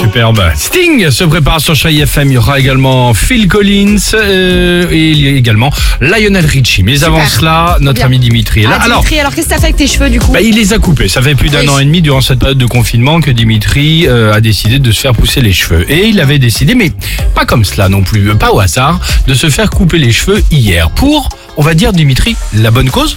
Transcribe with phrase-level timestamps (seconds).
[0.00, 0.40] Superbe.
[0.56, 2.28] Sting se prépare sur Chai FM.
[2.30, 6.82] Il y aura également Phil Collins euh, et il y a également Lionel Richie.
[6.82, 8.06] Mais avant cela, notre bien.
[8.06, 8.78] ami Dimitri est là.
[8.80, 10.54] Ah, Alors, Dimitri, alors qu'est-ce que t'as fait avec tes cheveux du coup bah, il
[10.54, 11.08] les a coupés.
[11.08, 11.68] Ça fait plus d'un Oui.
[11.68, 15.00] an et demi durant cette période de confinement que Dimitri euh, a décidé de se
[15.00, 15.84] faire pousser les cheveux.
[15.90, 16.92] Et il avait décidé, mais
[17.34, 20.90] pas comme cela non plus, pas au hasard, de se faire couper les cheveux hier
[20.90, 23.16] pour, on va dire Dimitri, la bonne cause.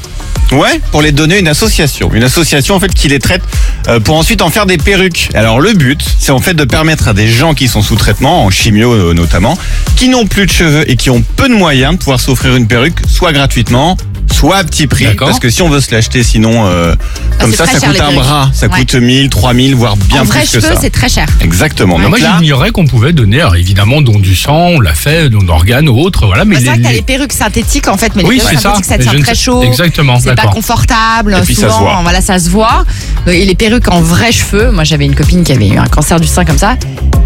[0.51, 2.11] Ouais, pour les donner à une association.
[2.13, 3.41] Une association en fait qui les traite
[3.87, 5.29] euh, pour ensuite en faire des perruques.
[5.33, 8.45] Alors le but, c'est en fait de permettre à des gens qui sont sous traitement,
[8.45, 9.57] en chimio euh, notamment,
[9.95, 12.67] qui n'ont plus de cheveux et qui ont peu de moyens de pouvoir s'offrir une
[12.67, 13.97] perruque, soit gratuitement,
[14.31, 15.07] soit à petit prix.
[15.17, 16.95] Parce que si on veut se l'acheter, sinon, euh,
[17.39, 18.49] comme c'est ça, ça coûte un bras.
[18.53, 18.79] Ça Ouais.
[18.79, 20.79] coûte 1000, 3000, voire bien En vrai plus que cheveux, ça.
[20.81, 21.25] c'est très cher.
[21.41, 21.97] Exactement.
[21.97, 25.29] Moi, Donc là, j'ignorais qu'on pouvait donner, alors, évidemment, don du sang, on l'a fait,
[25.29, 26.45] don d'organes ou autre, voilà.
[26.45, 28.35] Mais Bah, c'est vrai les- que t'as les- les perruques synthétiques en fait, mais Oui,
[28.35, 28.61] les perruques ça.
[28.75, 29.63] synthétiques ça je tient ne très chaud.
[29.63, 31.35] Exactement, C'est pas confortable.
[31.37, 31.99] Et puis, ça se souvent, voit.
[32.03, 32.85] voilà, ça se voit.
[33.27, 34.71] Et les perruques en vrais cheveux.
[34.71, 36.75] Moi, j'avais une copine qui avait eu un cancer du sein comme ça.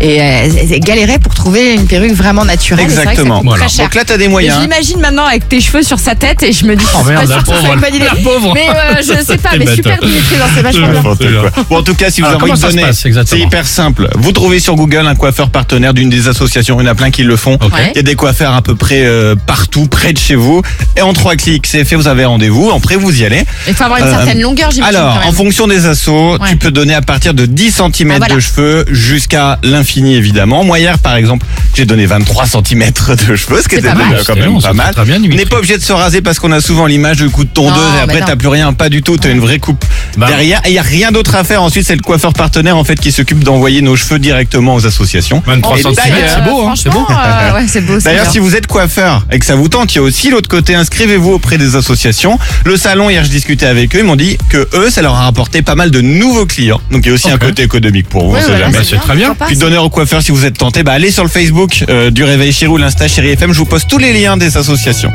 [0.01, 2.85] Et euh, elle, galérait pour trouver une perruque vraiment naturelle.
[2.87, 3.41] Vrai ça exactement.
[3.43, 3.65] Voilà.
[3.65, 3.85] Très cher.
[3.85, 4.59] Donc là, t'as des moyens.
[4.61, 7.35] l'imagine maintenant avec tes cheveux sur sa tête et je me dis, Oh merde, pas
[7.35, 8.53] la pauvre.
[8.53, 9.65] Mais euh, je sais pas, mais
[9.99, 10.09] bête.
[10.09, 10.93] super Dimitri, non, c'est vachement bien.
[10.95, 11.19] N'importe
[11.53, 11.63] quoi.
[11.69, 13.05] Bon, en tout cas, si vous Alors, avez envie comment de ça se donner, passe
[13.05, 14.09] exactement c'est hyper simple.
[14.15, 16.79] Vous trouvez sur Google un coiffeur partenaire d'une des associations.
[16.79, 17.53] Il y en a plein qui le font.
[17.55, 17.73] Ok.
[17.73, 17.91] Ouais.
[17.93, 20.61] Il y a des coiffeurs à peu près euh, partout, près de chez vous.
[20.97, 22.71] Et en trois clics, c'est fait, vous avez rendez-vous.
[22.71, 23.43] Après, vous y allez.
[23.67, 24.95] Il faut avoir une Euh, certaine longueur, j'imagine.
[24.95, 25.29] Alors, quand même.
[25.29, 26.49] en fonction des assos, Ouais.
[26.49, 28.35] tu peux donner à partir de 10 cm Ah, voilà.
[28.35, 30.63] de cheveux jusqu'à l'infini, évidemment.
[30.63, 32.91] Moi, hier, par exemple, j'ai donné 23 cm
[33.27, 34.09] de cheveux, ce qui C'est était pas mal.
[34.11, 34.93] déjà quand même pas ça, mal.
[34.93, 35.37] très bien, On Dimitri.
[35.37, 37.73] n'est pas obligé de se raser parce qu'on a souvent l'image du coup de tondeuse
[37.77, 38.25] Non, et après non.
[38.27, 39.83] t'as plus rien, pas du tout, t'as une vraie coupe
[40.19, 40.27] Bah.
[40.27, 40.61] derrière.
[40.65, 41.61] Et il y a rien d'autre à faire.
[41.63, 45.41] Ensuite, c'est le coiffeur partenaire en fait qui s'occupe d'envoyer nos cheveux directement aux associations.
[45.45, 47.05] 23 Et cm, c'est beau, hein, c'est beau.
[47.05, 47.93] Franchement, euh, ouais, c'est beau.
[47.99, 48.31] c'est D'ailleurs, bien.
[48.31, 50.75] si vous êtes coiffeur et que ça vous tente, il y a aussi l'autre côté.
[50.75, 52.37] Inscrivez-vous auprès des associations.
[52.65, 53.99] Le salon, hier, je discutais avec eux.
[53.99, 56.81] Ils m'ont dit que eux, ça leur a rapporté pas mal de nouveaux clients.
[56.91, 58.33] Donc, il y a aussi un côté économique pour vous.
[58.33, 58.77] Ouais, on sait voilà, jamais.
[58.79, 59.35] Bah, c'est très bien.
[59.35, 62.11] Puis c'est- donner au coiffeur si vous êtes tenté, bah allez sur le Facebook euh,
[62.11, 63.53] du Réveil Chéri ou l'Insta Chéri FM.
[63.53, 65.11] Je vous poste tous les liens des associations.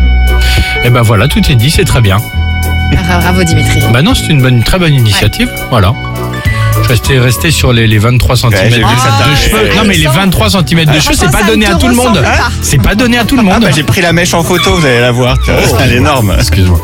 [0.85, 2.19] Et ben voilà, tout est dit, c'est très bien.
[2.97, 3.81] Bra- Bravo Dimitri.
[3.93, 5.49] Bah non, c'est une bonne, très bonne initiative.
[5.71, 5.93] Voilà.
[6.83, 8.79] Je restais resté sur les, les 23 cm de, t'arrivait.
[9.37, 9.75] cheveux.
[9.77, 12.09] Non mais les 23 cm de cheveux, c'est pas donné à tout le monde.
[12.09, 12.51] ressemble pas.
[12.63, 13.63] C'est pas donné à tout le Ah monde.
[13.63, 15.37] bah j'ai pris la mèche en photo, vous allez la voir.
[15.81, 16.35] Elle est énorme.
[16.39, 16.81] Excuse-moi.